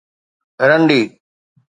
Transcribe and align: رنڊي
رنڊي 0.69 0.99